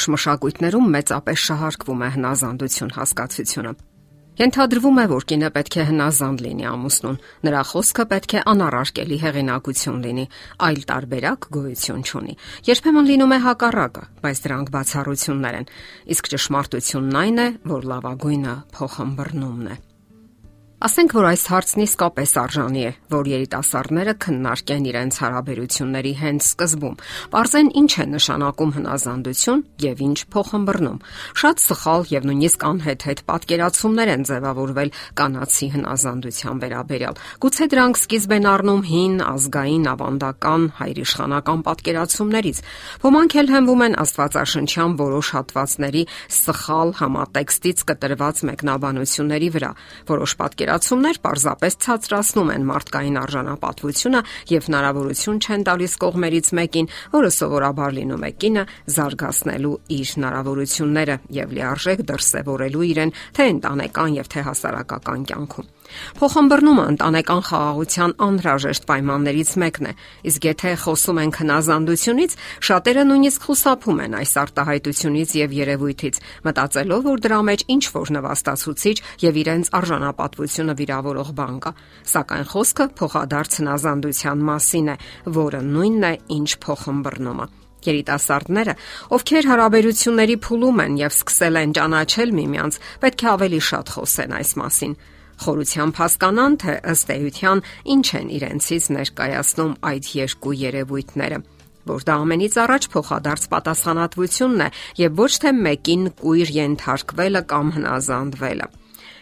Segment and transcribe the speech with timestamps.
[0.00, 3.72] որոշ մշակույթներում մեծապես շահարկվում է հնազանդություն հասկացությունը։
[4.40, 10.00] Ենթադրվում է, որ կինը պետք է հնազանդ լինի ամուսնուն, նրա խոսքը պետք է անառարկելի հեղինակություն
[10.06, 10.24] լինի,
[10.70, 12.38] այլ տարբերակ գոյություն չունի։
[12.70, 15.70] Երբեմն լինում է հակառակը, բայց դրանք բացառություններ են։
[16.16, 19.80] Իսկ ճշմարտությունն այն է, որ լավագույնը փոխհմբռնումն է։
[20.80, 26.94] Ասենք որ այս հարցն իսկապես արժանի է, որ երիտասարդները քննարկեն իրենց հարաբերությունների հենց սկզբում։
[27.34, 30.96] Պարզեն ինչ է նշանակում հնազանդություն եւ ինչ փոխհմբռնում։
[31.42, 38.48] Շատ սխալ եւ նույնիսկ անհեթեթ պատկերացումներ են ձևավորվել կանացի հնազանդության վերաբերյալ։ Գուցե դրանք սկիզբ են
[38.56, 42.64] առնում հին ազգային ավանդական հայրիշխանական պատկերացումներից։
[43.04, 46.02] Ոմանք էլ հենվում են Աստվածաշնչյան որոշ հատվածների
[46.40, 49.72] սխալ համատեքստից կտրված մեկնաբանությունների վրա։
[50.08, 57.32] Որոշ պատկեր պատկերացումներ պարզապես ցածրացնում են մարդկային արժանապատվությունը եւ հնարավորություն չեն տալիս կողմերից մեկին, որը
[57.34, 64.46] սովորաբար լինում է կինը, զարգացնելու իր հնարավորությունները եւ լիարժեք դրսեւորելու իրեն թե ընտանեկան եւ թե
[64.46, 65.70] հասարակական կյանքում։
[66.20, 69.92] Փոխհմբռնումը ընտանեկան խաղաղության անհրաժեշտ պայմաններից մեկն է,
[70.30, 72.36] իսկ եթե խոսում ենք հնազանդությունից,
[72.70, 78.96] շատերը նույնիսկ խուսափում են այս արտահայտությունից եւ երևույթից, մտածելով, որ դրա մեջ ինչ որ նվաստացուցիչ
[79.24, 81.72] եւ իրենց արժանապատվությունը վիրավորող բան կա։
[82.10, 84.96] Սակայն խոսքը փոխադարձ հնազանդության մասին է,
[85.40, 87.48] որը նույնն է, ինչ փոխհմբռնումը
[87.86, 88.74] երիտասարդները,
[89.16, 94.52] ովքեր հարաբերությունների փուլում են եւ սկսել են ճանաչել միմյանց, պետք է ավելի շատ խոսեն այս
[94.60, 94.94] մասին
[95.44, 101.40] խորությամբ հասկանան, թե ըստ էության ինչ են իրենցից ներկայացնում այդ երկու երևույթները
[101.90, 104.68] որ դա ամենից առաջ փոխադարձ պատասխանատվությունն է
[105.00, 108.68] եւ ոչ թե մեկին կույր ենթարկվելը կամ հնազանդվելը։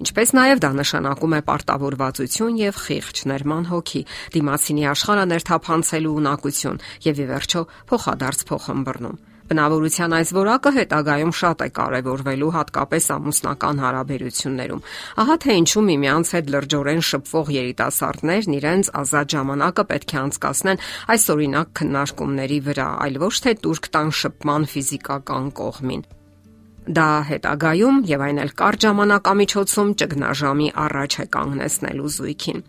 [0.00, 4.02] Ինչպես նաև դա նշանակում է պարտավորվածություն եւ խիղճ ներման հոգի,
[4.32, 11.66] դիմացինի աշխարհը ներթափանցելու ունակություն եւ ի վերջո փոխադարձ փոխհմբռնում։ Բնավորության այս որակը հետագայում շատ է
[11.74, 14.84] կարևորվելու հատկապես ամուսնական հարաբերություններում։
[15.22, 21.26] Ահա թե ինչու միմյանց հետ լրջորեն շփվող երիտասարդներն իրենց ազատ ժամանակը պետք է անցկасնեն այս
[21.34, 26.06] օրինակ քննարկումների վրա, այլ ոչ թե турք տան շփման ֆիզիկական կողմին։
[27.00, 32.64] Դա հետագայում եւ այն էլ կար ժամանակամիջոցում ճգնաժամի առաջ է կանգնեցնելու զույգին։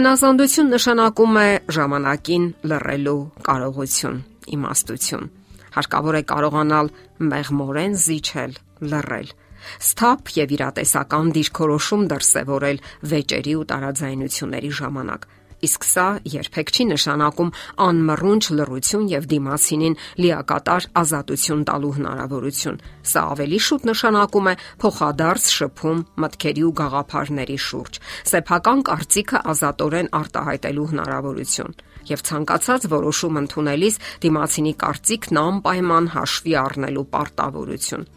[0.00, 1.48] Հնազանդություն նշանակում է
[1.78, 4.20] ժամանակին լռելու կարողություն,
[4.58, 5.43] իմաստություն։ իմ
[5.74, 6.92] հարկավոր է կարողանալ
[7.34, 8.52] մեղմորեն զիջել,
[8.90, 9.32] լռել
[9.80, 12.80] սթափ եւ իրատեսական դիրքորոշում դրսեւորել
[13.12, 15.26] վեճերի ու տարաձայնությունների ժամանակ
[15.64, 17.52] իսկ սա երբեք չի նշանակում
[17.84, 22.80] անմռունչ լռություն եւ դիմացինին լիակատար ազատություն տալու հնարավորություն։
[23.14, 24.54] Սա ավելի շուտ նշանակում է
[24.84, 28.00] փոխադարձ շփում մտքերի ու գաղափարների շուրջ,
[28.34, 38.08] սեփական կարծիքը ազատորեն արտահայտելու հնարավորություն եւ ցանկացած որոշում ընդունելիս դիմացինի կարծիքն անպայման հաշվի առնելու պարտավորություն։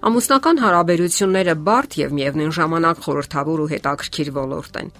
[0.00, 4.92] Ամուսնական հարաբերությունները բարդ եւ միևնույն ժամանակ խորթավոր ու հետաքրքիր ոլորտ են։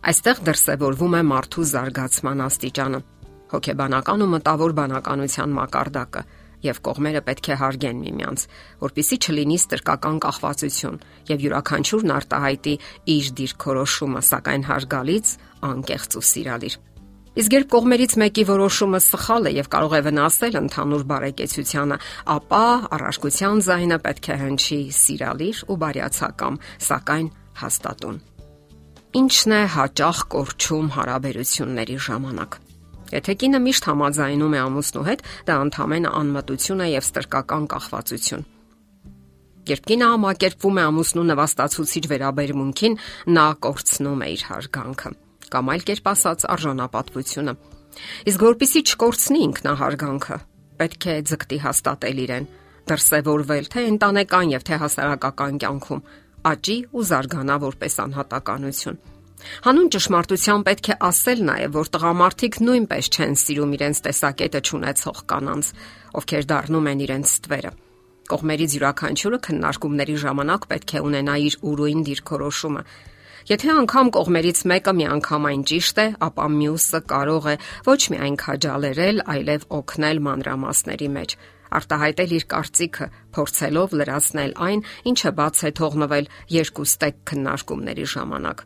[0.00, 3.00] Այստեղ դրսևորվում է մարդու զարգացման աստիճանը,
[3.50, 6.22] հոգեբանական ու մտավոր բանականության մակարդակը
[6.64, 8.44] եւ կողմերը պետք է հարգեն միմյանց,
[8.80, 10.96] որpիսի չլինի ստրկական կախվածություն
[11.30, 12.74] եւ յուրաքանչյուրն արտահայտի
[13.16, 15.34] իր դիրքորոշումը, սակայն հարգալից,
[15.70, 16.78] անկեղծ ու սիրալիր։
[17.40, 22.00] Իսկ երբ կողմերից մեկի որոշումը սխալ է եւ կարող է վնասել ընդհանուր բարեկեցությանը,
[22.40, 22.64] ապա
[22.96, 27.30] առարկության ձայնը պետք է հնչի սիրալիր ու բարյացակամ, սակայն
[27.62, 28.20] հաստատուն։
[29.10, 32.52] Ինչն է հաճախ կորչում հարաբերությունների ժամանակ։
[33.10, 38.44] Եթե կինը միշտ համաձայնում է ամուսնու հետ, դա ընդհանրապես անմտություն է եւ ստրկական կախվածություն։
[39.70, 42.96] Երբ կինը համակերպվում է ամուսնու նվաստացուցիչ վերաբերմունքին,
[43.34, 45.12] նա կորցնում է իր հարգանքը
[45.50, 47.54] կամ այլ կերպ ասած արժանապատվությունը։
[48.30, 50.36] Իսկ որpիսի չկորցնի ինքնահարգանքը,
[50.78, 52.46] պետք է ձգտի հաստատել իրեն,
[52.90, 56.04] դրսևորվել թե ընտանեկան եւ թե հասարակական կյանքում,
[56.46, 58.98] աճի ու զարգանա որպես անհատականություն։
[59.64, 65.70] Հանուն ճշմարտության պետք է ասել նաև, որ տղամարդիկ նույնպես չեն սիրում իրենց տեսակետը ճանաչող կանանց,
[66.20, 67.70] ովքեր դառնում են իրենց ստվերը։
[68.30, 72.84] Կողմերից յուրաքանչյուրը քննարկումների ժամանակ պետք է ունենա իր ուրույն դիրքորոշումը,
[73.48, 77.54] Եթե անգամ կողմերից մեկը միանգամայն ճիշտ է, ապա մյուսը կարող է
[77.86, 81.34] ոչ միայն քաջալերել, այլև օգնել մանրամասների մեջ
[81.78, 83.06] արտահայտել իր կարծիքը,
[83.36, 88.62] փորձելով լրացնել այն, ինչը բաց է թողնվել երկու ստեկ քննարկումների ժամանակ։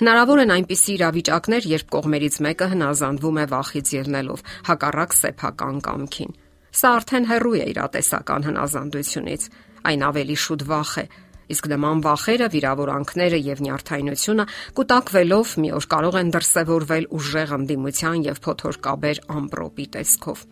[0.00, 6.32] Հնարավոր են այնպիսի իրավիճակներ, երբ կողմերից մեկը հնազանդվում է վախից ելնելով, հակառակ սեփական կամքին։
[6.74, 9.42] Սա արդեն հեռու է իրատեսական հնազանդությունից։
[9.84, 11.06] Այն ավելի շուտ վախ է,
[11.52, 14.44] Իսկ նման վախերը, վիրավորանքները եւ նյարդայնությունը
[14.78, 20.46] կուտակվելով մի օր կարող են դրսևորվել ուժեղ ընդդիմության եւ փոթորկաբեր ամպրոպի տեսքով։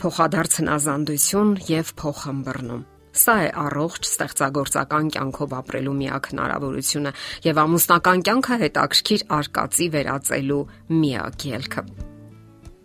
[0.00, 2.84] փոխադարձ հնազանդություն եւ փոխհմբռնում։
[3.20, 7.12] Սա է առողջ ստեղծագործական կյանքով ապրելու միակ հնարավորությունը
[7.46, 10.60] եւ ամուսնական կյանքը հետաքրքիր արկածի վերածելու
[11.00, 11.84] միակ ելքը։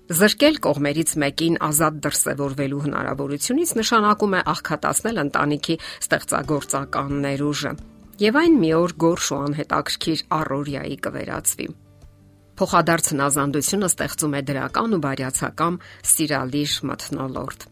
[0.06, 7.74] Զրկել կողմերից մեկին ազատ դրսևորվելու հնարավորությունից նշանակում է աղքատացնել ընտանիքի ստեղծագործական ներուժը,
[8.26, 11.68] եւ այն մի օր գորշ ու անհետաքրքիր առօրյայի կվերածվի։
[12.56, 17.66] Փոխադարձ հնազանդությունը ստեղծում է դրական ու բարյացակամ սիրալիր մթնոլորտ,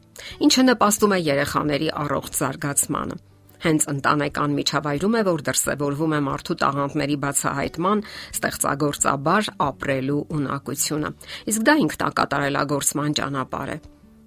[0.43, 3.15] ինչը նպաստում է երեխաների առողջ զարգացմանը։
[3.63, 8.03] Հենց ընտանեկան միջավայրում է, որ դրսևորվում է մարդու տաղանդների բացահայտման,
[8.35, 11.11] ստեղծագործաբար ապրելու ունակությունը։
[11.53, 13.77] Իսկ դա ինքնակատարելագործման ճանապարհ է։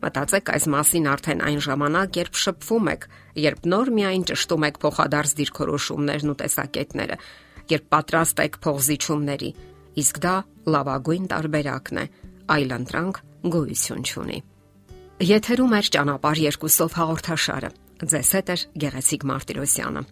[0.07, 3.07] Մտածեք այս մասին արդեն այն ժամանակ, երբ շփվում եք,
[3.45, 7.17] երբ նոր միայն ճշտում եք փոխադարձ դիրքորոշումներն ու տեսակետները,
[7.77, 9.51] երբ պատրաստ եք փողզիչումների,
[10.03, 10.35] իսկ դա
[10.75, 12.07] լավագույն տարբերակն է։
[12.57, 13.21] Այլ ընտրանք
[13.57, 14.39] գոյություն չունի։
[15.27, 17.71] Եթերում է ճանապարհ երկուսով հաղորդաշարը։
[18.13, 20.03] Ձեզ հետ է Գեղեցիկ Մարտիրոսյանը։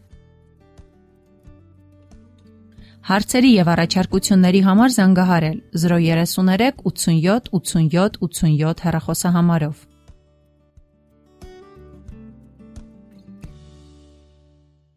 [3.05, 9.83] Հարցերի եւ առաջարկությունների համար զանգահարել 033 87 87 87 հեռախոսահամարով։